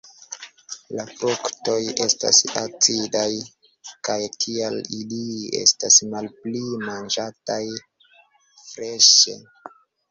La 0.99 1.03
fruktoj 1.09 1.75
estas 2.05 2.39
acidaj 2.61 3.27
kaj 4.09 4.17
tial 4.47 4.79
ili 5.01 5.23
estas 5.61 6.01
malpli 6.17 6.67
manĝataj 6.91 7.63
freŝe. 8.69 9.41